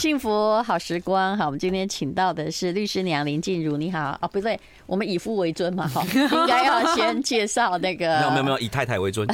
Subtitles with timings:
[0.00, 4.18] 幸福好时光，好，我们今天请到的是律师娘林静茹，你好。
[4.22, 9.28] 哦，不对，我们以夫为尊嘛，哈， 应该要先介绍那个，没有没有没有，以太太为尊，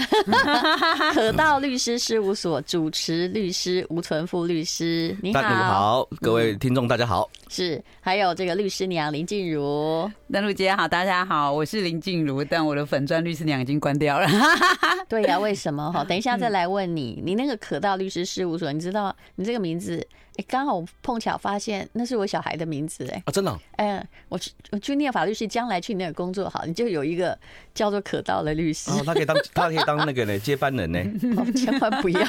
[1.15, 14.27] 可道律师事务所主持律师吴存富律师，你好，大家好，各位听众大家好，是，还有这个律师娘林静茹，邓露姐好，大家好，我是林静茹，但我的粉钻律师娘已经关掉了，
[15.09, 15.93] 对呀、啊，为什么？
[15.93, 16.03] 哈？
[16.03, 20.05] 等一下再来问你，你那个可道律师事务所，你知道你这个名字？
[20.37, 27.37] 哎，刚好我碰巧发现那是我小孩的名字，哎，啊，真的、哦，哎，我去我去念法律系，将来去你那个工作好，你就有一个
[27.75, 30.99] 叫做可道的律师，哦，他可以当他可以当那个呢接班人呢，
[31.37, 32.21] 哦，千万不要，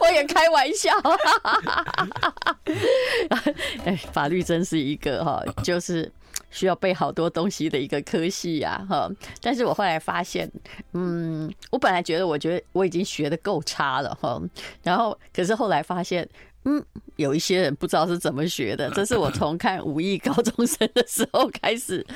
[0.00, 0.90] 我也开玩笑，
[3.84, 6.10] 哎，法律真是一个哈，就是
[6.50, 10.48] 需要背好多东西的一个科系呀，哈，但是我后来发现，
[10.92, 14.40] 嗯，我本来觉得我觉得我已经学的够差了哈，
[14.84, 16.28] 然后可是后来发现。
[16.64, 16.84] 嗯，
[17.16, 22.06] 有一些人不知道是怎么学的， 这是我从看《武艺高中生》的时候开始，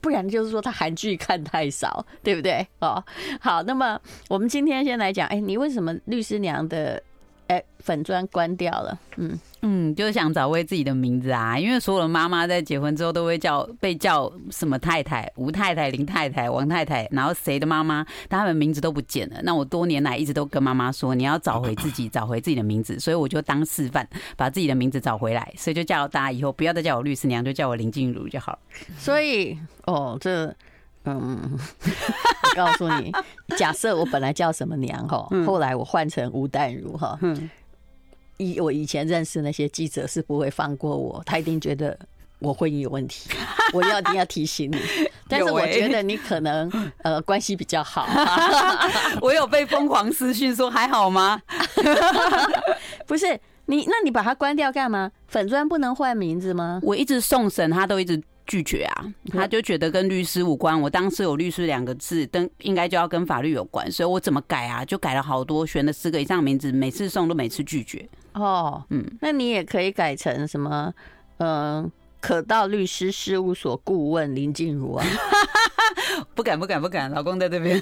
[0.00, 2.66] 不然就是说他韩剧看太少，对不对？
[2.80, 3.02] 哦，
[3.40, 7.02] 好，那么我们今天先来讲，哎，你为什么律师娘的？
[7.50, 8.96] 哎，粉砖关掉了。
[9.16, 19.40] 嗯嗯，就是想找回自己的名字啊，因为所有的妈妈在结婚之后都会叫被叫什么太太、吴太太、林太太、王太太，然后谁的妈妈，但他们名字都不见了。
[19.42, 25.52] 那我多年来一直都跟妈妈说，你要找回自己， 找回自己的名字，所以我就当示范，把自己的名字找回来。
[25.56, 28.58] 所以就叫大家以后不要再叫我律师娘，就叫我林静茹就好了。
[28.96, 30.54] 所以哦，这。
[31.04, 31.40] 嗯，
[32.42, 33.12] 我告诉你，
[33.56, 37.18] 假设我本来叫什么娘哈，后来我换成吴淡如哈，
[38.36, 41.98] 以我以前认识那些记者是不会放过我，他一定觉得
[42.38, 43.30] 我婚姻有问题，
[43.72, 44.78] 我要一定要提醒你。
[45.28, 46.70] 但是我觉得你可能
[47.02, 48.06] 呃关系比较好，
[49.22, 51.40] 我有被疯狂私讯说还好吗？
[53.06, 55.10] 不是你，那你把它关掉干嘛？
[55.28, 56.80] 粉砖不能换名字吗？
[56.82, 58.22] 我一直送审，他都一直。
[58.50, 60.78] 拒绝啊，他就觉得跟律师无关。
[60.80, 64.84] 我当时有律师两个字，登应该就要跟法律有关，所以我怎么改啊？
[64.84, 68.08] 就改了好多，选了四个以上名字，每次送都每次拒绝。
[68.32, 70.92] 哦，嗯，那你也可以改成什么？
[71.38, 71.88] 嗯，
[72.20, 75.06] 可到律师事务所顾问林静茹啊？
[76.34, 77.80] 不敢，不敢，不敢，老公在这边。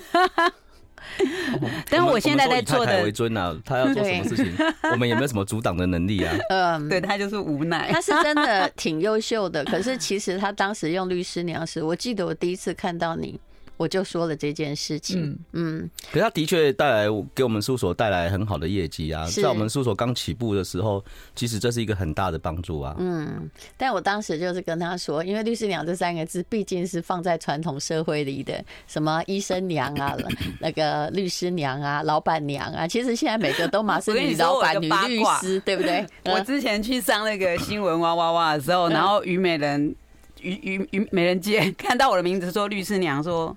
[1.91, 4.53] 但是我现在在做的为尊啊，他要做什么事情，
[4.92, 6.34] 我们也没有什么阻挡的能力啊。
[6.50, 7.91] 嗯，对他就是无奈。
[7.92, 13.38] 他是真的挺优秀的， 可是其实他当时用律师娘时，我记得我第一次看到你。
[13.78, 21.02] 我就说了这件事情，嗯，嗯，可是他的确带来给我们事务所带来很好的业绩啊，在我们事务所刚起步的时候，
[21.36, 22.96] 其实这是一个很大的帮助啊。
[22.98, 30.16] 嗯，但我当时就是跟他说，因为律师娘这三个字毕竟是放在传统社会里的，什么医生娘啊，
[30.60, 36.04] 那个律师娘啊，老板娘啊，其实现在每个都嘛是女老板、女律师，对不对？
[36.26, 39.94] 我之前去上那个新闻哇哇哇的时候，然后虞美人、
[40.40, 43.56] 虞虞虞美人街看到我的名字说律师娘说。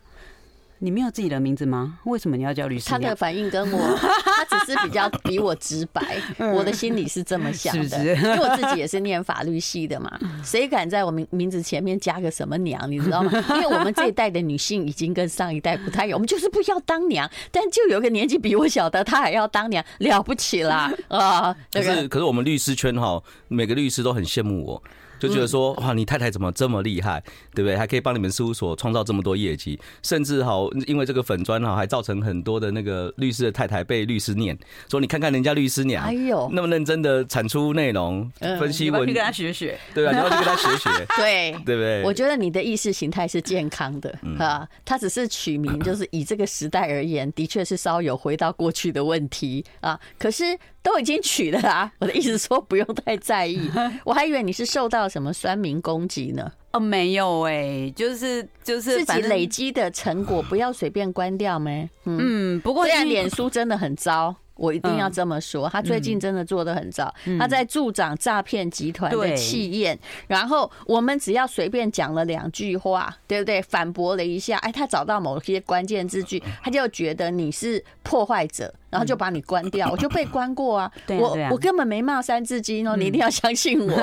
[0.84, 2.00] 你没有自己的名字吗？
[2.06, 2.90] 为什么你要叫律师？
[2.90, 3.78] 他的反应跟我，
[4.26, 6.20] 他只是比较比我直白。
[6.56, 10.20] 我的心里是这么想的，因为我自己也是念法律系的嘛。
[10.44, 12.92] 谁敢在我名名字前面加个什么娘？
[12.92, 13.32] 你知道吗？
[13.50, 21.56] 因为我们这一代的女性已经跟上一代不太一样，我们就是不要当娘，但就有一个年纪比我小的，她还要当娘，了不起啦 啊！
[21.72, 24.84] 可是可是我们律师圈哈，每个律师都很羡慕我。
[25.22, 27.22] 就觉得说哇，你太太怎么这么厉害，
[27.54, 27.78] 对不对？
[27.78, 30.54] 还可以帮你们事务所创造这么多业绩，甚至哈，
[30.88, 34.58] 因为这个粉砖哈，还造成很多的那个律师的太太被律师念，
[34.90, 42.04] 说你看看人家律师娘，哎呦，那么认真的产出内容，分析文，你要去跟他学学，对啊，你要去跟他学学， 对，对不对？
[42.04, 50.58] 我觉得你的意识形态是健康的啊，他只是取名， 就是以这个时代而言，的确是稍有回到过去的问题啊，可是。
[50.84, 51.92] 都已经取了啊！
[52.00, 53.70] 我的意思说不用太在意，
[54.04, 56.52] 我还以为你是受到什么酸民攻击呢。
[56.72, 61.90] 哦，没有哎、欸，就是就是自己累积的成果，不要随便关掉没？
[62.06, 64.36] 嗯，不过这样脸书真的很糟。
[64.56, 69.98] 我一定要这么说，他最近真的做的很糟，他在助长诈骗集团的气焰。
[70.28, 73.60] 然后我们只要随便讲了两句话，对不对？
[73.64, 79.90] 反驳了一下，哎，他找到某些关键字句，他就觉得你是破坏者，然后就把你关掉。
[79.90, 83.94] 我就被关过啊，我我根本没骂三字经哦，你一定要相信我。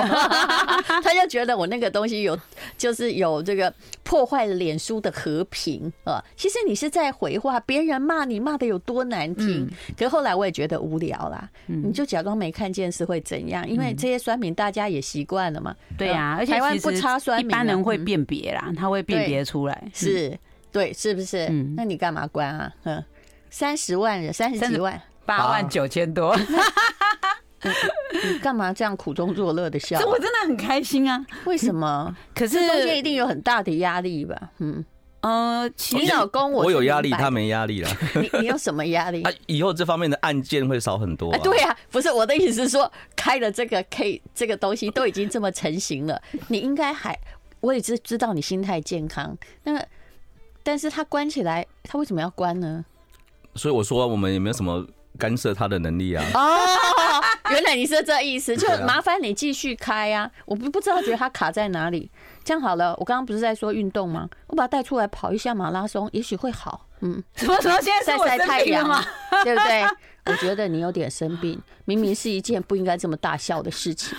[1.02, 2.38] 他就觉得我那个东西有，
[2.76, 6.22] 就是有这个破坏了脸书的和平啊。
[6.36, 10.52] 其实你是在回话，别人骂你骂的有多难听，可是后来我也。
[10.58, 13.68] 觉得无聊啦，你就假装没看见是会怎样？
[13.70, 15.72] 因为这些酸民大家也习惯了嘛。
[15.96, 19.88] 对呀，而且台湾不差酸民，一般人会辨别啦，他会辨别出来。
[19.94, 20.36] 是，
[20.72, 21.48] 对，是不是？
[21.76, 22.72] 那你干嘛关啊？
[22.82, 23.04] 嗯，
[23.50, 26.36] 三十万人，三十几万，八万九千多。
[27.60, 29.98] 你干嘛这样苦中作乐的笑？
[29.98, 31.24] 这我真的很开心啊！
[31.44, 32.16] 为什么？
[32.34, 34.50] 可是中间一定有很大的压力吧？
[34.58, 34.84] 嗯。
[35.20, 37.90] 呃，你老公我我有压力，他没压力了。
[38.14, 39.20] 你你有什么压力？
[39.24, 41.36] 啊，以后这方面的案件会少很多。
[41.38, 47.18] 对呀，不是我的意思是说，开了这个 K 这个东西都已经这么成型了，你应该还
[47.58, 49.36] 我也知知道你心态健康。
[49.64, 49.88] 那个，
[50.62, 52.84] 但是他关起来，他为什么要关呢？
[53.54, 54.86] 所以我说我们也没有什么
[55.18, 56.24] 干涉他的能力啊。
[56.34, 56.66] 哦，
[57.50, 60.30] 原来你是这意思，就麻烦你继续开啊。
[60.46, 62.10] 我不不知道觉得他卡在哪里。
[62.44, 64.28] 这样好了，我刚刚不是在说运动吗？
[64.46, 66.86] 我把他带出来跑一下马拉松，也许会好。
[67.00, 67.78] 嗯，什么什么？
[67.80, 69.04] 现在晒晒太阳嘛，
[69.44, 69.84] 对不对？
[70.26, 74.16] 我觉得你有点生病，明明是一件不应该这么大笑的事情。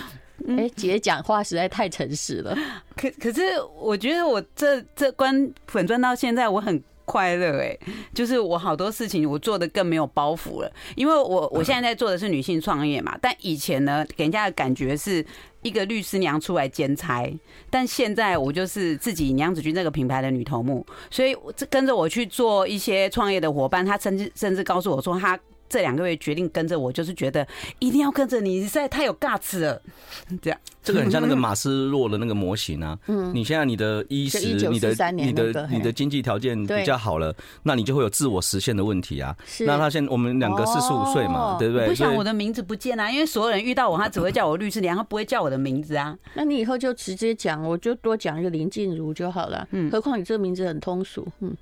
[0.48, 2.56] 哎，姐讲话实在太诚实了。
[2.96, 3.42] 可可是，
[3.78, 6.82] 我觉得我这这关粉钻到现在，我很。
[7.10, 7.76] 快乐哎，
[8.14, 15.24] 就是我好多事情我做的更没有包袱了，因为我我现在在做的是女性创业嘛，但以前呢，给人家的感觉是
[15.62, 17.28] 一个律师娘出来兼差，
[17.68, 25.38] 但现在我就是自己娘子军这个品牌的女头目，所以这跟着我去做一些创业的伙伴，他甚至甚至告诉我说他。
[25.70, 27.46] 这两个月决定跟着我，就是觉得
[27.78, 29.80] 一定要跟着你，实在太有 guts 了。
[30.42, 32.98] 这样，这个很像那个马斯洛的那个模型啊。
[33.06, 34.38] 嗯，你现在你的衣食、
[34.68, 37.32] 你的、你的、你的经济条件比较好了，
[37.62, 39.34] 那你就会有自我实现的问题啊。
[39.46, 39.64] 是。
[39.64, 41.86] 那他现在我们两个四十五岁嘛，对不对？
[41.86, 46.18] 不想我的名字不见啊，因为所有人遇到我，他只会叫我律师娘，他不会叫我的名字啊。
[46.34, 49.68] 那你以后就直接讲，我就多讲一个林静茹就好了。
[49.70, 49.88] 嗯。
[49.88, 51.24] 何况你这个名字很通俗。
[51.38, 51.54] 嗯。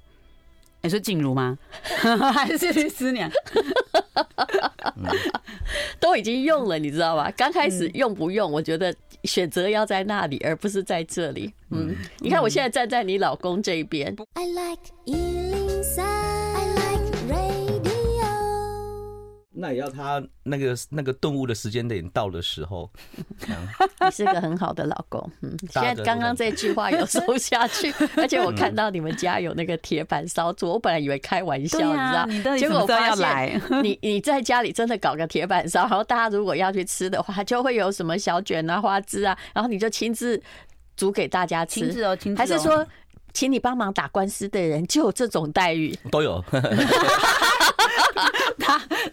[0.83, 1.59] 你说静茹吗？
[2.35, 3.31] 还是律师娘？
[6.01, 7.31] 都已经用了，你知道吧？
[7.37, 8.95] 刚开始用不用，我觉得
[9.25, 11.53] 选择要在那里，而不是在这里。
[11.71, 14.15] 嗯，你看我现在站在你老公这边。
[14.35, 14.79] I like
[19.61, 22.89] 那也要他那个那个顿悟的时间点到的时候，
[24.01, 25.31] 你是个很好的老公。
[25.43, 31.79] 嗯，现在刚刚这句话有收下去， 而且我看到你们家有那个铁板烧做，我本来以为开玩笑，
[32.27, 40.41] 你知道，结果我发现你你在家里真的搞个铁板烧，然后大家如果要去吃的话，就会有什么小卷啊、花枝啊，然后你就亲自
[40.97, 41.93] 煮给大家吃，
[42.37, 42.87] 还是说
[43.33, 45.93] 请你帮忙打官司的人就有这种待遇？
[46.13, 46.43] 都有。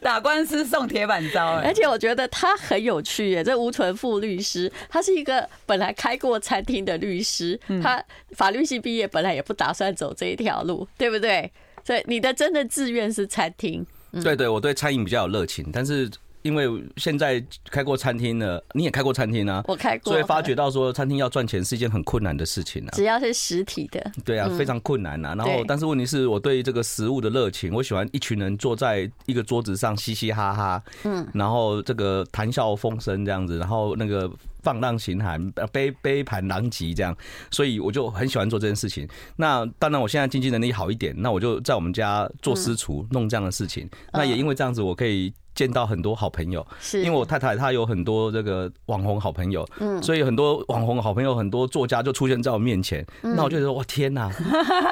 [0.02, 3.44] 打 打官司送铁板烧，而且我觉得他很有趣耶。
[3.44, 11.52] 这吴纯富律师，他是一个本来开过餐厅的律师，他法律系毕业，本来也不打算走这一条路，对不对？
[11.84, 13.86] 所以你的真的志愿是餐厅。
[14.24, 16.10] 对对，我对餐饮比较有热情，但是。
[16.45, 19.63] 因为现在开过餐厅了，你也开过餐厅啊？
[19.68, 22.89] 我开过，所以发觉到说餐厅要赚钱是一件很困难的事情啊。
[22.94, 25.33] 只要是实体的，对啊，非常困难呐。
[25.36, 34.31] 然后，但是问题是我对这个食物的热情，我喜欢一群人坐在一个桌子上嘻嘻哈哈，嗯，然后这个谈笑风生这样子，然后那个
[34.62, 37.18] 放浪形骸，杯杯盘狼藉这样，
[37.50, 39.07] 所以我就很喜欢做这件事情。
[39.38, 43.89] 那当然，我现在经济能力好一点，那我就在我们家做私厨，弄这样的事情。
[44.13, 45.33] 那也因为这样子，我可以。
[45.56, 47.04] 见到很多好朋友，是。
[47.04, 54.30] 因为我太太她有很多这个网红好朋友，嗯，所以很多网红好朋友，很多作家就出现在我面前，那我就觉得哇天哪，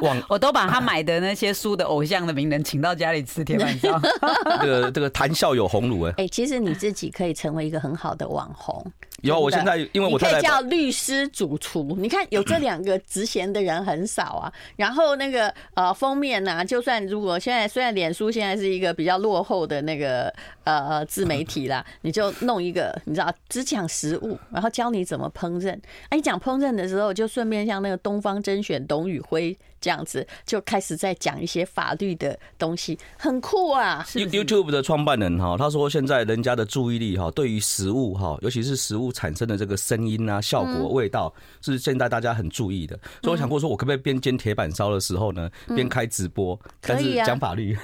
[0.01, 3.99] 网 我都把他买的那些书的偶像的名人请到家里吃铁板烧，
[4.61, 8.85] 这个这个谈笑有鸿儒哎，哎，其实你自己可以成为一个很好的网红。
[9.21, 14.51] 有，我现在因为我太太可以叫律师主厨，你看有这两个职衔的人很少啊。
[14.75, 20.33] 然后那个呃封面呢，就算如果现在虽然脸书现在是一个比较落后的那个。
[20.63, 25.77] 呃，自媒体啦，你就弄一个，你知道，只讲食物，然后教你怎么烹饪。
[26.09, 34.05] 哎，你讲烹饪的时候，就顺便像那个东方甄选董宇辉这样子，就开始在讲一些法律的东西，很酷啊。
[34.13, 42.97] YouTube 的创办人哈，他说现在人家的注意力哈，对于食物哈，尤其是食物产生的这个声音啊、效果、味道，是现在大家很注意的。
[43.21, 47.77] 所以我想过说，我可不可以边煎铁板烧的时候呢，边开直播，但是讲法律？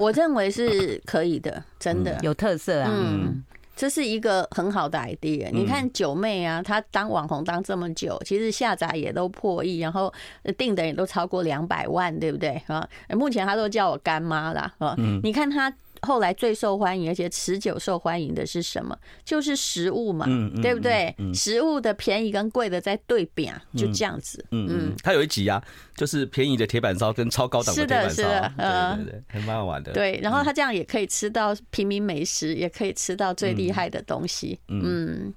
[0.00, 2.18] 我认为是可以的，真的。
[2.22, 3.44] 有特色啊，嗯，
[3.76, 5.50] 这是一个很好的 idea。
[5.52, 10.12] 你看九妹啊，她当网红当这么久，其实下载也都破亿，然后
[10.58, 12.88] 订的也都超过两百万，对不对啊？
[13.10, 15.72] 目前她都叫我干妈啦，啊，你看她。
[16.02, 18.96] 后来最受欢迎而且持久受欢迎的是什么？
[19.24, 20.26] 就是食物嘛，
[20.62, 21.14] 对不对？
[21.34, 24.44] 食物的便宜跟贵的在对比啊，就这样子。
[24.50, 25.62] 嗯嗯，他有一集啊，
[25.96, 29.92] 就是便宜的铁板烧跟超高档的铁板烧，是的，是的，对对对，还蛮好玩的。
[29.92, 34.58] 对，然后他这样也可以吃到平民美食，也可以吃到最厉害的东西。
[34.68, 35.32] 嗯。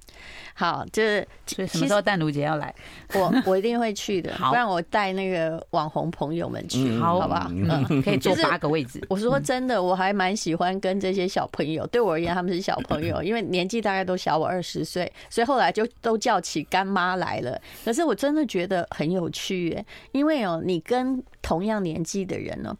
[0.54, 2.74] 好，就是 所以什么时候淡如姐要来？
[3.14, 7.48] 我我一定会去的， 不然我带那个网红朋友们去，好不好？
[7.50, 9.02] 嗯， 可以坐八个位置。
[9.08, 17.60] 我说真的，我还蛮喜欢跟这些小朋友，对我而言他们是小朋友，因为年纪大概都小我二十岁，所以后来就都叫起干妈来了。
[17.84, 22.76] 可是我真的觉得很有趣耶，因为哦，你跟同样年纪的人呢。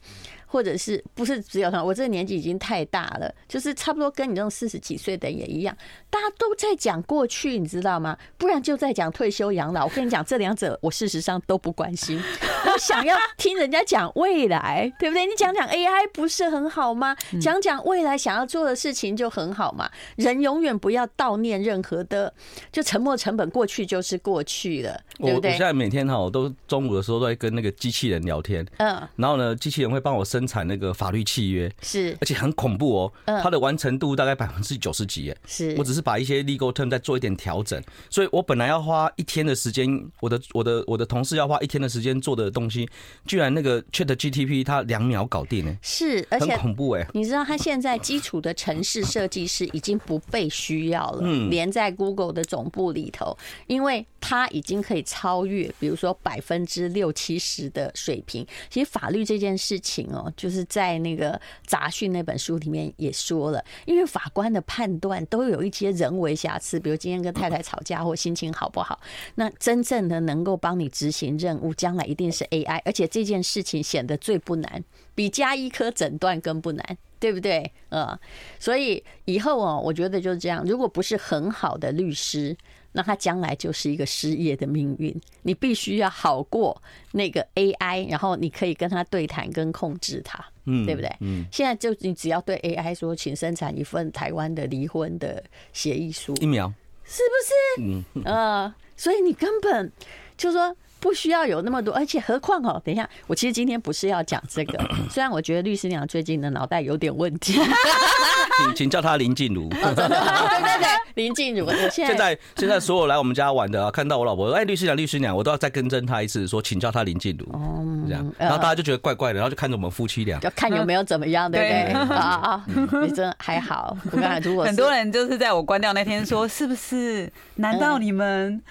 [0.50, 1.82] 或者是不是只有他？
[1.82, 5.76] 我这个年纪已经太大了，就是差不多跟你这种四十几岁的也一样，
[6.10, 8.18] 大家都在讲过去，你知道吗？
[8.36, 9.84] 不然就在讲退休养老。
[9.84, 12.20] 我跟你讲，这两者我事实上都不关心。
[12.66, 15.24] 我想要听人家讲未来，对不对？
[15.24, 17.16] 你讲讲 AI 不是很好吗？
[17.40, 19.88] 讲讲未来想要做的事情就很好嘛。
[20.16, 22.32] 人永远不要悼念任何的，
[22.72, 25.50] 就沉没成本过去就是过去了，对不对？
[25.50, 35.74] 我我现在每天哈，我都中午的时候都在跟那个机器人聊天，嗯，然后呢，机器人会帮我生产那个法律契约，是，而且很恐怖哦，它的完成度大概百分之九十几耶，是。
[35.78, 39.88] 我只是把一些 legal term 再做一点调整，所以我本来要花一天的时间，
[40.20, 42.88] 我的我的我的同事要花一天的时间做的东西，
[43.26, 58.46] 居然那个 Chat GTP 它两秒搞定呢，是，而且很恐怖哎，你知道它现在基础的城市设计师已经不被需要了，嗯，连在 Google 的总部里头，因为它已经可以超越，比如说百分之六七十的水平。
[58.68, 60.66] 其实法律这件事情哦，就是。
[60.70, 69.00] 在那个杂讯那本书里面也说了，因为法官的判断都有一些人为瑕疵，比如今天跟太太吵架或心情好不好，
[69.34, 74.84] 那真正的能够帮你执行任务，将来一定是 AI，而且这件事情显得最不难，
[75.14, 77.72] 比加医科诊断更不难，对不对？
[77.88, 78.16] 呃，
[78.60, 82.56] 所以以后哦，我觉得就是这样，如果不是很好的律师。
[82.92, 85.14] 那他将来就是一个失业的命运。
[85.42, 86.80] 你必须要好过
[87.12, 91.10] 那个 AI，然后你可以跟他对谈跟控制他，嗯，对不对？
[91.20, 91.44] 嗯。
[91.52, 95.42] 现在就你只要对 AI 说，请生产一份台湾的离婚的
[95.72, 96.72] 协议书，一秒，
[97.04, 98.04] 是不是？
[98.14, 99.92] 嗯呃，所以你根本
[100.36, 100.76] 就说。
[101.00, 104.78] 不需要有那么多，而且何况哦，等一下，我其实今天不是要讲这个，
[105.08, 107.54] 虽然我觉得律师娘最近的脑袋有点问题，
[108.66, 122.16] 请请叫他林静茹， 对对对，林静茹， 现在现在所有来我们家玩的啊，看到我老婆说，哎，律师娘律师娘，我都要再更正他一次，说请叫他林静茹，哦，这样，然后大家就觉得怪怪的，然后就看着我们夫妻俩，就看有没有怎么样，对不对？
[122.16, 122.64] 啊啊，
[123.02, 127.30] 你真还好，我刚才如果很多人就是在我关掉那天说，是不是？
[127.56, 128.62] 难道你们？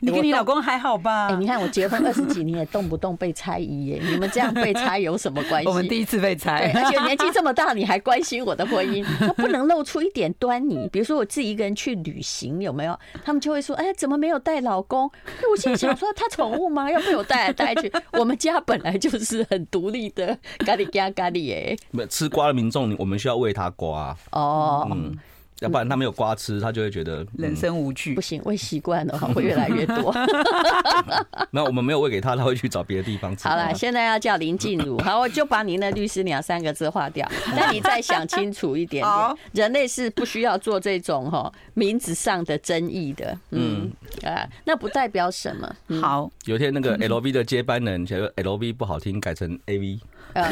[0.00, 1.28] 你跟你老公还好吧？
[1.28, 5.68] 哎，你看我结婚二十几年也动不动被猜疑耶，你们这样被猜有什么关系？
[5.68, 9.04] 我们第一次被猜，而且年纪这么大，你还关心我的婚姻？
[9.34, 12.98] 不能露出一点端倪，比如说我自己一个人去旅行，有没有？
[13.24, 15.10] 他们就会说：“哎，怎么没有带老公？”
[15.50, 16.90] 我心想说：“他宠物吗？
[16.90, 17.90] 要被我带来带去？
[18.12, 21.76] 我们家本来就是很独立的，咖喱加咖喱耶。”
[22.08, 24.86] 吃瓜的民众，我们需要喂他瓜哦。
[24.90, 25.16] 嗯。
[25.60, 28.14] 要不然他没有瓜吃，他就会觉得人生无趣。
[28.14, 30.14] 不行，喂习惯了会越来越多。
[31.50, 33.48] 那我们没有喂给他，他会去找别的地方吃。
[33.48, 37.28] 好了，现在要叫林静茹，好，我就把您的律师娘三个字划掉。
[37.56, 43.36] 那你再想清楚一点点，人类是不需要做这种哈名字上的争议的。
[43.50, 43.90] 嗯
[44.22, 46.00] 啊，那不代表什么。
[46.00, 49.98] 好，有一天那个 LV 的接班人觉得 LV 不好听，改成 AV。
[50.34, 50.42] 呃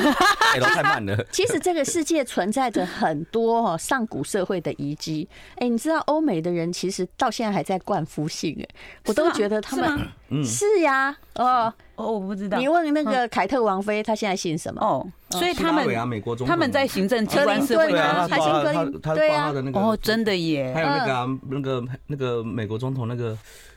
[0.54, 1.24] ，L 太慢了。
[1.30, 5.28] 其实这个世界存在着很多哦上古社会的遗迹。
[5.56, 8.68] 哎，你知道欧美的人其实到现在还在冠夫姓哎，
[9.06, 10.44] 我都觉得他们嗯。
[10.44, 11.72] 是呀哦。
[11.96, 12.58] 哦我不知道。
[12.58, 14.80] 你问那个凯特王妃，她现在姓什么？
[14.82, 20.72] 哦，所以他们美国中他们在行政机关是会啊，他姓他他挂的那个哦，真的耶。
[20.74, 23.36] 还有那个那个那个美国总统那个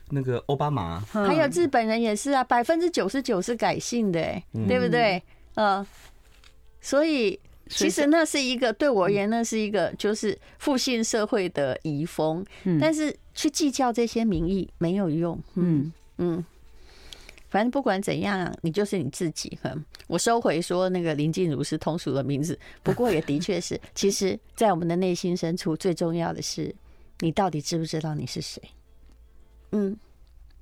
[0.09, 4.19] 那个奥巴马，还有日本人也是啊，百分之九十九是改姓的，
[4.67, 5.21] 对不对？
[5.61, 5.85] 嗯，
[6.79, 7.37] 所以
[7.67, 12.45] 其实那是一个对我而言，那是一个就是复兴社会的遗风。
[12.79, 15.37] 但是去计较这些名义没有用。
[15.55, 16.45] 嗯嗯，
[17.49, 19.59] 反正不管怎样，你就是你自己。
[19.61, 19.75] 哈，
[20.07, 23.77] 我收回说那个林静茹是通俗的名字，不过也的确是。
[23.93, 26.73] 其实，在我们的内心深处，最重要的是
[27.19, 28.61] 你到底知不知道你是谁？
[29.73, 29.97] 嗯，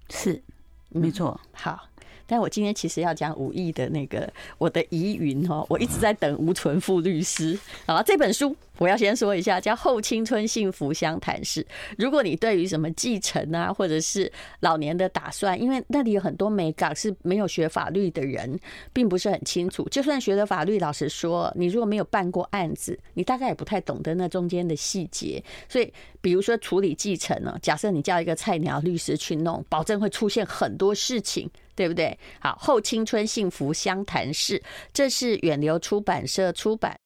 [0.10, 0.42] 是
[0.90, 1.40] 没错。
[1.52, 1.88] 好。
[2.28, 7.58] 但我今天其实要讲五亿的那个我的疑云哈，我一直在等吴存富律师。
[7.86, 11.64] 好，这本书我要先说一下，叫《后青春幸福相谈室》。
[11.98, 18.60] 如果你对于什么继承啊，或者是老年的打算，因为那里有很多美港是没有学法律的人
[18.92, 19.88] 并不是很清楚。
[19.90, 25.44] 就算学了法律，老实说，你如果没有办过案子，你大概也不太懂得那中间的细节。
[25.70, 31.50] 所以，比如说处理继承呢，假设你叫一个菜鸟律师去弄，保证会出现很多事情。
[31.78, 32.18] 对不对？
[32.40, 37.00] 好，后青春幸福相谈室，这是远流出版社出版。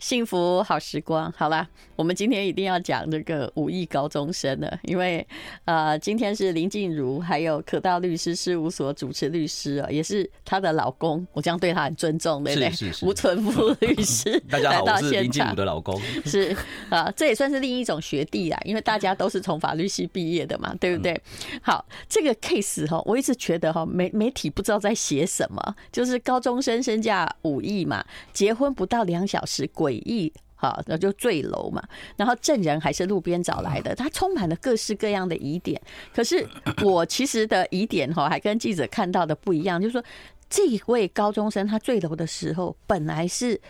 [0.00, 5.26] 幸福好时光，好啦，我们今天一定要讲这个五亿高中生了，因为
[5.64, 12.70] 呃，今天是林静茹还有可道律师事务所主持律师啊，也是她的老公，我这样对她很尊重，对不对？
[12.70, 16.54] 是是是，吴存富律师， 大家好， 我是林静茹的老公，是
[16.90, 21.18] 啊，这也算是另一种学弟啊，因为大家都是从法律系毕业的嘛，对不对？
[21.62, 29.83] 好，这个 case 哈，我一直觉得哈，媒媒体不知道在写什么，就是高中生身价五亿嘛，结婚不到两小时鬼。
[29.84, 31.82] 诡异，好，那就坠楼嘛。
[32.16, 35.78] 然后证人还是路边找来的， 他充满了各式各样的疑点。
[36.14, 36.46] 可是
[36.82, 40.02] 我其实的疑点哈，还跟记者看到的不一样，就是说，
[40.48, 43.60] 这位高中生他坠楼的时候，本来是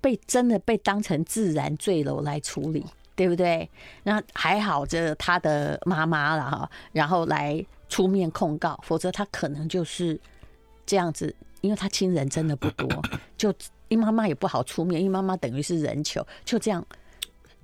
[0.00, 2.84] 被真的被当成自然坠楼来处理，
[3.14, 3.70] 对不对？
[4.02, 10.20] 那还好，这他的妈妈了哈，然后来出面控告，否则他可能就是
[10.84, 12.88] 这样子，因为他亲人真的不多，
[13.36, 13.54] 就。
[13.96, 16.84] 妈妈也不好出面，因为妈妈等于是人球，就这样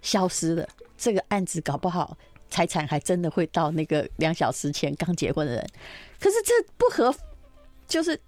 [0.03, 0.69] 消失了。
[0.97, 2.17] 这个案子搞不好
[2.49, 5.67] 财产还真的会到那个两小时前刚结婚的人，
[6.19, 7.15] 可是这不合，
[7.87, 8.21] 就是。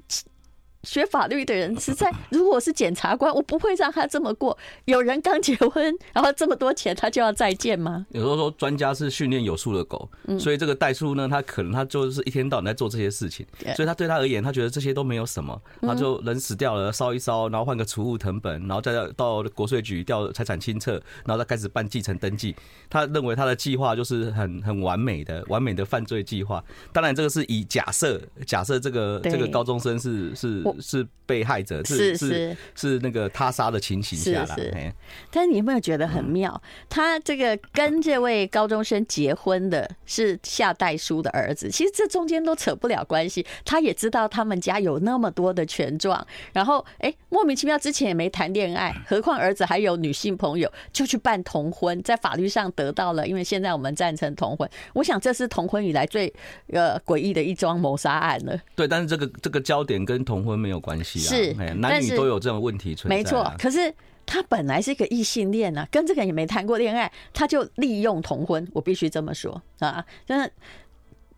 [0.84, 4.56] 学法律的人实在，如果是检察官，我不会让他这么过。
[4.86, 8.04] 有人刚结婚， 然后这么多钱，他就要再见吗？
[8.10, 13.46] 有时候说专家是训练有素的狗，嗯所以这个代书呢，他可能他就是一天到晚在做这些事情，
[13.76, 22.56] 所以他对他而言，他觉得这些都没有什么，他就人死掉了，烧一烧，然后换个储物成本，然后再到国税局调财产清册，然后再开始办继承登记。
[22.90, 26.62] 他认为他的计划就是很很完美的完美的犯罪计划。
[26.92, 30.60] 当然，这个是以假设假设这个这个高中生是是。
[30.80, 34.94] 是被害者，是是是那个他杀的情形下来，
[35.30, 36.60] 但是你有没有觉得很妙？
[36.88, 43.44] 他这个跟这位高中生结婚的是夏代书的儿子，其实这中间都扯不了关系。
[43.64, 53.26] 他也知道他们家有那么多的权状，然后哎，莫名其妙之前也没谈恋爱，何况儿子还有女性朋友，就去办同婚，在法律上得到了。
[53.26, 56.32] 因为现在我们赞成同婚，我想这是同婚以来最
[56.68, 58.58] 呃诡异的一桩谋杀案了。
[58.74, 61.28] 对，但是这个这个焦点跟同婚没有关系啊。
[61.28, 63.16] 是，男女都有这种问题存在。
[63.16, 63.92] 没错，可是
[64.24, 70.04] 他本来是一个异性恋啊，跟这个人也没谈过恋爱，他就利用同婚，我必须这么说啊。
[70.28, 70.48] 那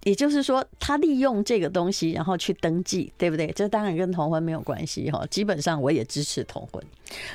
[0.03, 3.51] 也就是说，他利用这个东西，然后去登记，对不对？
[3.57, 5.27] 这当然跟同婚没有关系哈。
[5.31, 6.85] 基本上我也支持同婚。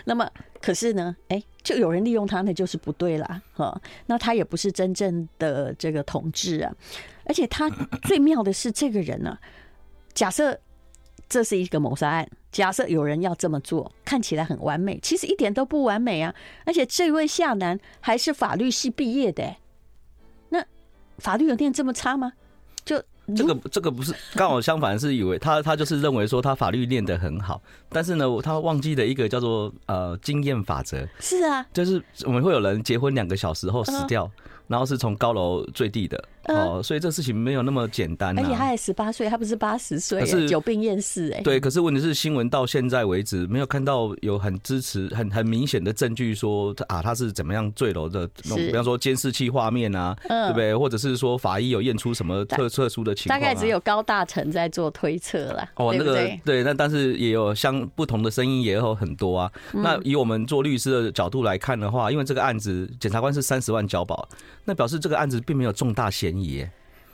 [0.06, 0.30] 那么，
[0.62, 3.42] 可是呢，哎，就有人利用他，那就是不对啦。
[3.54, 3.82] 哈。
[4.06, 6.72] 那他也不是真正的这个同志啊，
[7.26, 7.68] 而且他
[8.04, 9.36] 最妙的是，这个人呢，
[10.14, 10.60] 假设。
[11.28, 12.30] 这是一个谋杀案。
[12.52, 16.34] 假设有人要这么做，看起来很完美，其实一点都不完美啊！
[16.66, 19.56] 而且这位夏楠还是法律系毕业的，
[20.50, 20.64] 那
[21.18, 22.34] 法律有念这么差吗？
[22.84, 23.02] 就
[23.36, 31.08] 这个这个不是刚好相反，是以为他他就是认为说他法律念得很好，但是呢，他忘记了一个叫做呃经验法则。
[31.20, 34.30] 是啊，就是我们会有人结婚两个小时后死掉。
[34.70, 38.38] 然后是从高楼坠地的哦，所以这事情没有那么简单。
[38.38, 41.42] 而且他也十八岁，他不是八十岁，是久病厌世哎。
[41.42, 50.76] 对，可是问题是新闻到现在为止没有看到有很支持、很很明显的证据说啊他是怎么样坠楼的，比方说监视器画面啊，对不对？
[50.76, 53.40] 或者是说法医有验出什么特特殊的情况？
[53.40, 55.70] 大概只有高大成在做推测了。
[55.76, 59.52] 哦，那个对，那但是也有相不同的声音也有很多啊。
[59.74, 64.28] 那以我们做律师的角度来看的话，因为这个案子检察官是三十万交保。
[64.66, 66.39] 那表示这个案子并没有重大嫌疑，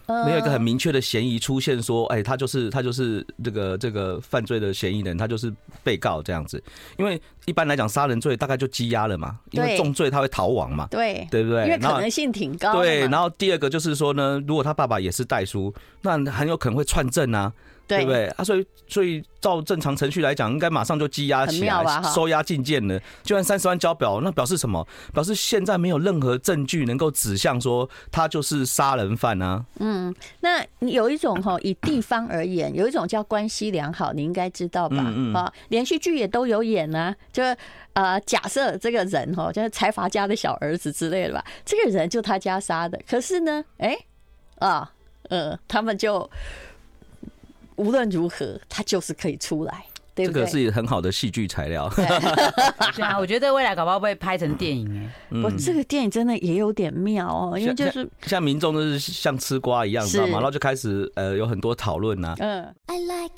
[0.08, 5.52] 没有一个很明确的嫌疑出现，说，哎，他就是他就是这个这个犯罪的嫌疑人，他就是
[5.84, 6.64] 被告这样子。
[6.98, 11.64] 因为一般来讲，杀人罪大概就羁押了嘛，因为重罪他会逃亡嘛，对对不对？
[11.64, 12.74] 因为可能性挺高。
[12.74, 17.52] 对，然后第二个就是说呢，如果他爸爸也是代书，那很有可能会串证啊。
[17.88, 18.44] 对不对啊？
[18.44, 23.00] 所以，所以照正常程序来讲，应该马上就羁押起来，收押禁见了。
[23.24, 24.86] 就按三十万交表，那表示什么？
[25.14, 29.64] 表示现在没有任何证据能够指向说他就是杀人犯啊。
[29.80, 34.98] 嗯，那有一种哈，以地方而言，有一种叫关系良好，你应该知道吧？
[35.00, 35.52] 嗯嗯。
[35.70, 37.16] 连续剧也都有演啊。
[37.32, 37.44] 就
[37.94, 43.00] 呃，假设这个人哈，就是财阀家的小儿子之类的吧，这个人就他家杀的。
[43.08, 43.96] 可是呢，哎，
[44.58, 44.92] 啊，
[45.30, 46.30] 呃，他们就。
[47.78, 50.46] 无论如何，他就是可以出来，对不对？
[50.46, 51.90] 这个是很好的戏剧材料。
[51.96, 52.06] 对
[53.04, 55.10] 啊，我觉得未来搞不好会拍成电影哎。
[55.44, 60.34] 我这个电影真的也有点妙哦，因为就是像民众都是像吃瓜一样，知道吗？
[60.34, 62.36] 然后就开始呃有很多讨论呐。
[62.40, 62.74] 嗯。
[62.88, 63.36] I like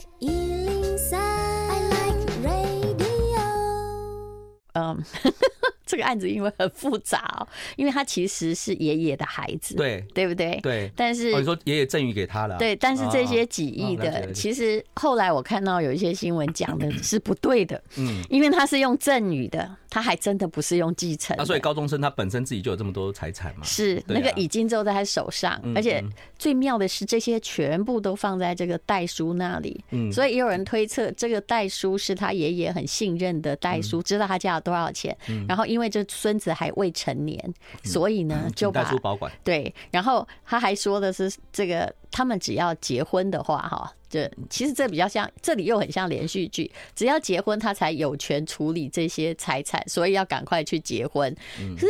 [4.73, 5.03] 嗯，
[5.87, 7.47] 这个案子因为很复杂，
[7.77, 10.59] 因为他其实是爷爷的孩子，对对不对？
[10.61, 10.91] 对。
[10.95, 12.75] 但是你说爷爷赠予给他了，对。
[12.75, 21.35] 但是这些几亿的，其实后来我看到有一些新闻讲的是不对的，嗯，因为他是用赠予的，他还真的不是用继承。
[21.37, 23.63] 啊，所以高中生他本身自己就有这么多财产嘛？
[23.63, 26.03] 是，那个已经就在他手上，而且
[26.37, 29.83] 最妙的是这些全部都放在这个代叔那里。
[29.91, 35.15] 嗯，所以也有人推测这个代叔是他爷爷很信任的代书，知道他家有多少钱。
[35.27, 39.31] 嗯然后因为这孙子还未成年，所以呢就把代叔保管。
[39.43, 43.93] 对，然后他还说的是这个，他们只要结婚的话，哈。
[44.09, 46.71] 这其实这比较像，这里又很像连续剧。
[46.95, 51.35] 只要结婚，他才有权处理这些财产，所以要赶快去结婚。
[51.75, 51.87] 可是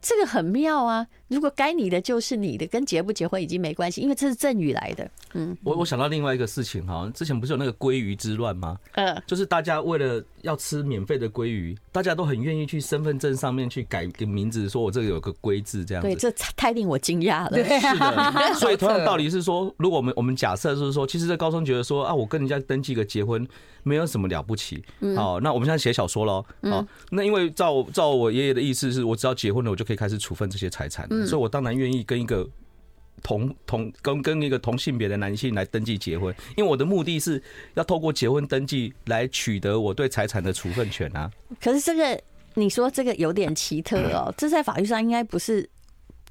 [0.00, 1.06] 这个很妙啊。
[1.30, 5.08] 如果该你的就是你的，跟结不结婚已经没关系，因为这是赠与来的。
[5.34, 8.76] 嗯，我我想到另外一个事情哈，之前不是有那个鲑鱼之乱吗？
[8.94, 16.08] 嗯，就是大家为了要吃免费的鲑鱼，大家都很愿意去身份证上面去改个名字，说我这个有个鲑字这样子。
[16.08, 17.50] 对，这太令我惊讶了。
[17.50, 18.54] 对，是的。
[18.58, 23.46] 所以同样道理是说，如果我们我们假设就是说，其实这高中觉得说啊，我跟人家登记个结婚
[23.84, 24.82] 没有什么了不起。
[24.98, 26.44] 嗯好，那我们现在写小说喽。
[26.62, 31.06] 好，那因为照照我爷爷的意思是，我只要结婚了，我就可以开始处分这些财产。
[31.26, 32.48] 所以，我当然愿意跟一个
[33.22, 37.42] 同同跟跟一个同性别的男性来登记结婚，因为我的目的是
[37.74, 41.30] 要透过结婚登记来取得我对财产的处分权啊。
[41.60, 42.20] 可是这个，
[42.54, 45.68] 你说这个有点奇特哦，这在法律上应该不是。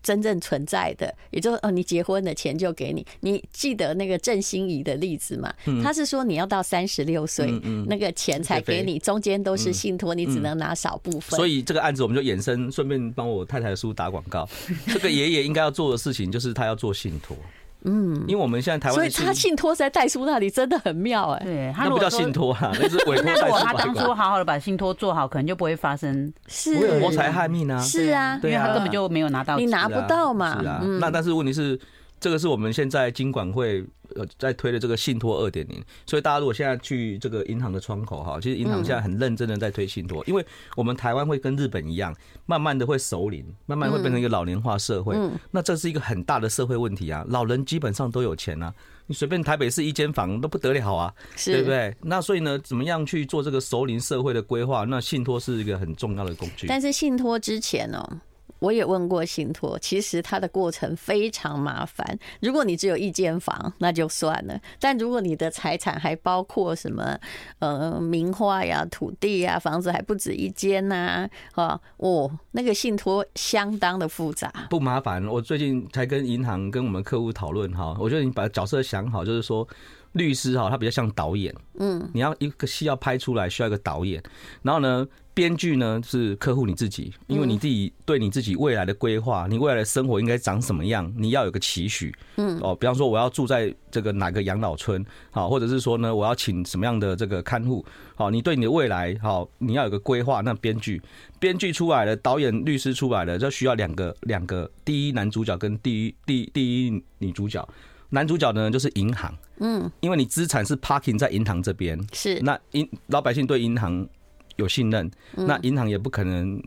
[0.01, 3.05] 真正存在的，也就是哦，你结婚的钱就给你。
[3.19, 5.53] 你记得那个郑欣宜的例子吗？
[5.83, 7.51] 他是说你要到三十六岁，
[7.87, 11.37] 那个钱才给你，中间都是信托，你只能拿少部分。
[11.37, 14.47] 所以这个案子我们就衍生，顺便帮我太太的书打广告。
[14.87, 17.35] 这个爷爷应该要做的事情，就是他要做信托。
[17.83, 21.43] 嗯，因为我们现在台湾，所以他信托在代书那里真的很妙哎。
[21.43, 23.45] 对，那不叫信托啊，那是委托代书。
[23.45, 27.79] 如果他当初好好的把信托做好，可能就不会发生是谋财害命啊。
[27.79, 30.61] 是啊，因为他根本就没有拿到，你拿不到嘛。
[30.61, 31.79] 是啊，那但是问题是。
[32.19, 45.15] 这个是我们现在金管会呃在推的这个信托二点零，所以大家如果现在去这个银行的窗口哈，其实银行现在很认真的在推信托，因为我们台湾会跟日本一样，慢慢的会熟龄，慢慢会变成一个老年化社会，
[45.51, 48.73] 那这是一个很大的社会问题啊，老人基本上都有钱啊，
[49.07, 51.13] 你随便台北市一间房都不得了啊，
[51.45, 51.95] 对不对？
[52.01, 54.83] 那所以呢，怎么样去做这个熟龄社会的规划？
[54.85, 56.67] 那信托是一个很重要的工具。
[56.67, 58.21] 但是信托之前呢？
[58.59, 62.19] 我也问过信托，其实它的过程非常麻烦。
[62.41, 67.17] 如果你只有一间房，那就算了；但如果你的财产还包括什么
[67.59, 74.51] 呃名画呀、土地呀、房子还不止一间呐，哈哦，那个信托相当的复杂。
[74.69, 79.67] 不麻烦，我最近才跟银行跟我们客户讨论哈，我觉得你把角色想好，就是说
[80.13, 84.21] 律师哈，他比较像导演，嗯，你要一个戏要拍出来，需要一个导演，
[84.61, 85.07] 然后呢。
[85.31, 92.13] 编剧呢是客户你自己，因为你自己对你自己未来的规划，你未来的生活应该长什么样，你要有个期许。
[92.35, 100.41] 嗯，哦，比方说我要住在这个哪个养老村，好，或者是说呢，我要请什么样的这个看护，好，你对你的未来，好，你要有个规划。
[100.41, 101.01] 那编剧，
[101.39, 107.65] 编剧出来了，导演、律师出来了，就需要两个两个第一男主角跟第一第第一女主角。
[108.09, 114.07] 男主角呢就是银行，嗯，因为你资产是 parking 在银行这边，是那银老百姓对银行。
[114.55, 116.61] 有信任，那银行也不可能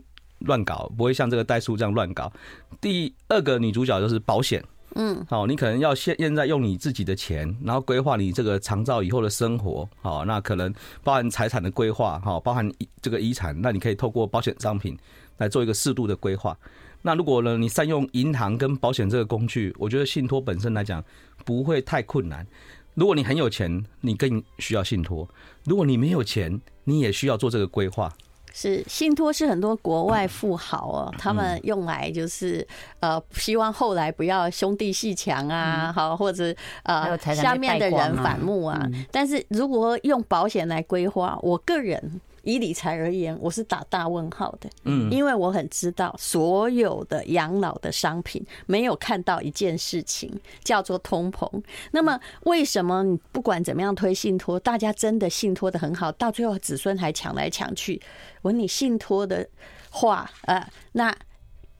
[0.46, 2.32] 乱搞，不会像这个代数这样乱搞。
[2.80, 10.72] 第二个女主角就是保险，嗯，好，你可能要现现在用你自己的钱，然后规划你这个长照以后的生活，好，那可能
[11.04, 12.66] 包含财产的规划，好，包含
[13.02, 14.98] 这个遗产，那你可以透过保险商品
[15.36, 16.56] 来做一个适度的规划。
[17.02, 21.04] 那如果呢，你善用银行跟保险这个工具，我觉得信托本身来讲
[21.44, 22.46] 不会太困难。
[22.94, 25.26] 如果你很有钱，你更需要信托；
[25.64, 28.12] 如果你没有钱，你也需要做这个规划。
[28.54, 32.66] 是信托是很多国外富豪哦，他们用来就是
[33.00, 38.86] 呃，希望后来不要兄弟鬩墙啊，好或者呃下面的人反目啊。
[39.10, 42.20] 但是如果用保险来规划，我个人。
[42.42, 44.68] 以理财而言，我是打大问号的。
[44.84, 51.48] 嗯，因为我很知道，所有的养老的商品没有看到一件事情叫做通膨。
[51.92, 58.00] 那么，为什么你不管怎么样推信托，大家真的信托的很好，到最后子孙还抢来抢去？
[58.42, 59.48] 我你信托的
[59.90, 61.14] 话，呃，那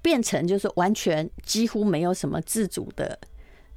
[0.01, 3.19] 变成就是完全几乎没有什么自主的。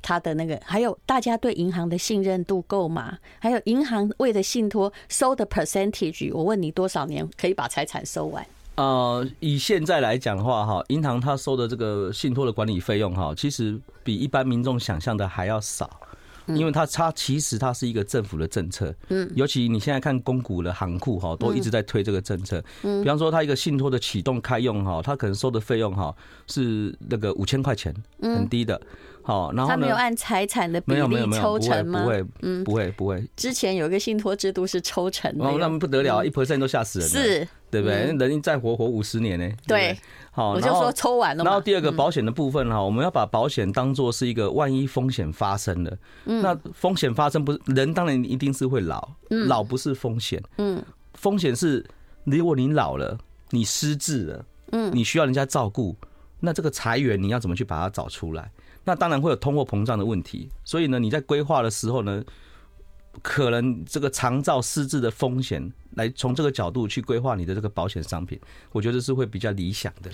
[0.05, 3.17] 他的那个，还有大家对银行的信任度够吗？
[3.39, 8.45] 还有银行为了信托收的 percentage，我问你多少年可以把财产收完？
[8.75, 15.89] 呃，以现在来讲的话，哈，银行它收的这个信托的管理费用，哈，其实比一般民众想象的还要少，
[16.45, 26.15] 因为它它其实它是一个政府的政策，嗯，尤其你现在看公股的行库，哈，都一直在推这个政策，嗯，比方说它一个信托的启动开用，哈，它可能收的费用，哈，
[26.45, 27.91] 是那个五千块钱，
[28.21, 28.79] 很低的。
[29.25, 32.03] 好，然后他没有按财产的比例抽成吗？
[32.03, 33.27] 不会，嗯，不会，不会。
[33.35, 38.27] 之前有一个信托制度是抽成，哦，那不得了，一 percent 都吓死人了，是，对不对？
[38.27, 39.51] 人再活活五十年呢？
[39.65, 39.97] 对，
[40.29, 41.43] 好，我就说抽完了。
[41.43, 49.09] 然后第二个保险的部分哈，我们要把保险当做是一个万一风险发生了，那风险发生不是人当然一定是会老，
[49.47, 50.79] 老不是风险，嗯，
[51.15, 51.83] 风险是
[52.25, 53.17] 如果你老了，
[53.49, 55.95] 你失智了，嗯，你需要人家照顾，
[56.41, 58.51] 那这个财源你要怎么去把它找出来？
[58.85, 62.23] 那当然会有通货膨胀的问题，所以呢，你在规划的时候呢，
[63.21, 68.39] 可能这个长照失智的风险，来从这个角度去规划你的这个保险商品，
[68.71, 70.11] 我觉得是会比较理想的。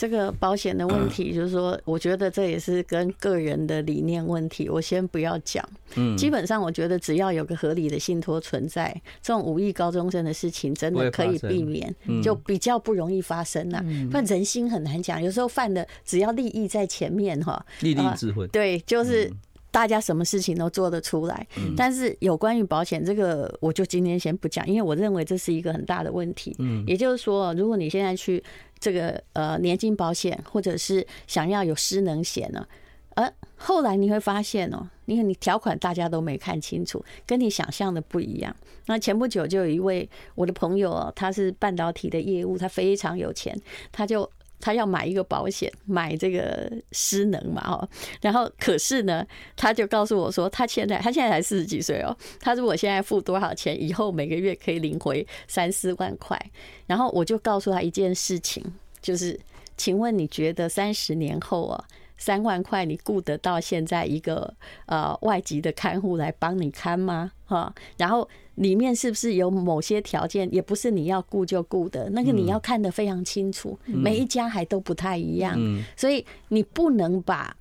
[0.00, 4.66] 这个保险的问题，就是说，我觉得这也是跟个人的理念问题。
[4.66, 5.62] 我先不要讲。
[5.96, 13.84] 嗯，基本上我觉得只要有个合理的信托存在，这种五亿高中生的事情真的可以避免，就比较不容易发生了。
[14.10, 18.46] 不然人心很难讲，有时候犯的只要利益在前面哈，利益智慧。
[18.46, 19.30] 对，就是
[19.70, 21.46] 大家什么事情都做得出来。
[21.76, 26.54] 但是有关于保险这个，我就今天先不讲，因为我认为这是一个很大的问题。
[26.58, 28.42] 嗯，也就是说，如果你现在去。
[28.82, 32.66] 这个呃年金保险，或者是想要有失能险呢，
[33.10, 38.56] 而后来你会发现哦，因为你条款大家都没看清楚，跟你想象的不一样。
[38.86, 43.54] 那前不久就有一位我的朋友哦，他是半导体的业务，他非常有钱，
[43.92, 44.30] 他就。
[44.60, 47.88] 他要买一个保险，买这个失能嘛，哦，
[48.20, 56.38] 然后可是呢，他就告诉我说，他现在他现在才四十几岁哦，他说我现在付多少钱，以后每个月可以领回三四万块，
[56.86, 58.62] 然后我就告诉他一件事情，
[59.00, 59.38] 就是，
[59.76, 61.84] 请问你觉得三十年后啊，
[62.20, 64.54] 三万块你雇得到现在一个
[64.86, 67.32] 呃外籍的看护来帮你看吗？
[67.46, 68.28] 哈，然后。
[68.56, 75.58] 里面是不是有某些条件，也不是你要雇就雇的，那个你要看得非常清楚，每一家还都不太一样，
[75.96, 77.56] 所以你不能把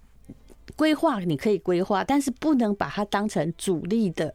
[0.75, 4.33] 规划，你可以规划，但是不能把它当成主力的，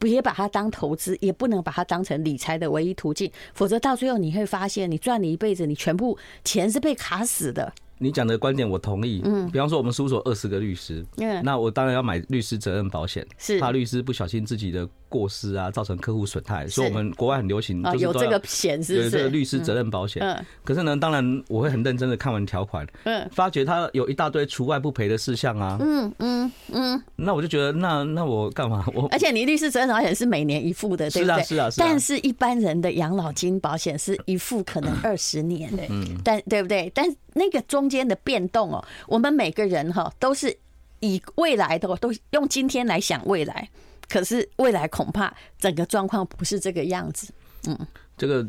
[0.00, 7.72] 不也把它当投资，也不能把它当成理财的唯一途径，否则到最后你会发现，你赚了一辈子，你全部钱是被卡死的。
[8.00, 9.20] 你讲的观点我同意。
[9.24, 13.60] 嗯，比方说我们事务所二十个律师，嗯，那我当然要买律师责任保险，是。
[13.60, 20.22] 怕律师不小心自己的过失啊，造成客户损害，所以我们国外很流行，有这个险，是有这个律师责任保险。
[20.22, 28.86] 嗯，可是呢，当然我会很认真的看完条款，嗯，发觉它有一大堆除外不赔的事项啊，嗯嗯嗯，那我就觉得那那我干嘛？
[28.94, 29.06] 我？
[29.08, 31.42] 而且你律师责任保险是每年一付的，对不对？
[31.42, 36.90] 是啊是啊，但是一般人的养老金保险是一付可能二十年，嗯，但对不对？
[36.94, 40.56] 但那个中间的变动哦，我们每个人哈都是
[41.00, 43.68] 以未来的都用今天来想未来，
[44.10, 47.32] 可是未来恐怕整个状况不是这个样子。
[47.66, 47.86] 嗯，
[48.18, 48.46] 这个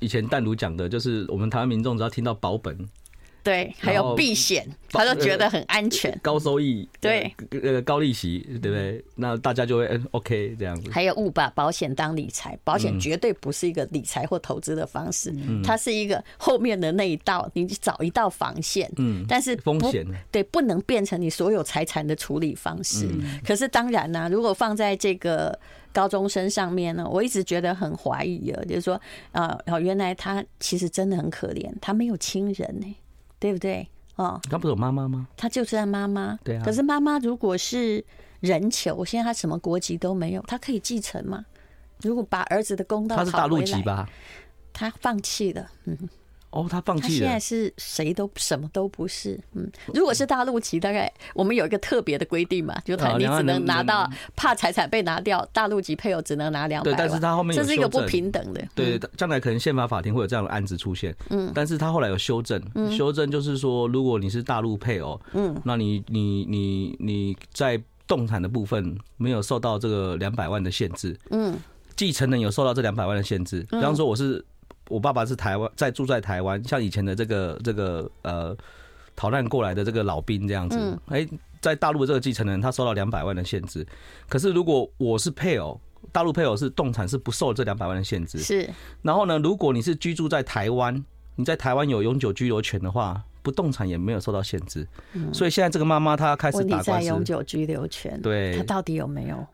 [0.00, 2.76] 以前单独讲的就是，我们台湾民众只要听到保本。
[3.42, 6.16] 对，还有避险，他都觉得很安全。
[6.22, 9.04] 高收益，对，呃，高利息，对不对？
[9.16, 10.90] 那大家就会嗯，OK 这样子。
[10.90, 18.90] 还有误把保险当理财，保险绝对不是一个理财或投资的方式，它是一个后面的那一道，你找一道防线。
[18.96, 23.08] 嗯，但是风险对不能变成你所有财产的处理方式。
[23.44, 25.58] 可是当然呢，如果放在这个
[25.92, 29.00] 高中生上面呢，我一直觉得很怀疑啊，就是说
[29.32, 32.96] 啊，哦，原来他其实真的很可怜，他没有亲人呢。
[33.42, 33.88] 对不对？
[34.14, 35.26] 哦，他不是有妈妈吗？
[35.36, 36.38] 他就是他妈妈。
[36.44, 36.62] 对啊。
[36.64, 38.04] 可是妈妈如果是
[38.38, 41.44] 人球，现在他什么国籍都没有，他可以继承吗？
[42.02, 44.08] 如果把儿子的公道他是大陆籍吧？
[44.72, 45.68] 他放弃了。
[45.86, 45.98] 嗯。
[46.52, 47.08] 哦，他放弃了。
[47.08, 49.40] 他现在是谁都什么都不是。
[49.54, 56.96] 嗯，如果是大陆籍，大概我们有一个特别的规定嘛，就他你只能拿到，怕财产被拿掉，大陆籍配偶只能拿两百万。
[56.96, 58.62] 对，但是他后面这是一个不平等的。
[58.74, 61.14] 对，将来可能宪法法庭会有这样的案子出现。
[61.30, 62.62] 嗯，但是他后来有修正，
[62.94, 71.18] 修正就是说，如果你是大陆配偶，嗯，那你你你你在动产的部分没有受到这个两百万的限制。
[71.30, 71.58] 嗯，
[71.96, 74.44] 继承人有受到这两百万的限制，比方说我是。
[74.88, 78.56] 我爸爸是台湾，在住在台湾，像以前的这个这个呃
[79.16, 80.98] 逃难过来的这个老兵这样子。
[81.06, 81.26] 哎，
[81.60, 83.86] 在大陆的这个继承人，他受到两百万的限制。
[84.28, 88.38] 可是如果我是配偶，大陆配偶是动产是不受这两百万的限制。
[88.38, 88.68] 是。
[89.02, 91.04] 然后呢，如果你是居住在台湾，
[91.36, 93.22] 你在台湾有永久居留权的话。
[93.44, 94.86] 不动产也没有受到限制，
[95.32, 96.90] 所以现在这个妈妈她开始打官司。
[96.92, 99.44] 在永久居留权，对，她到底有没有？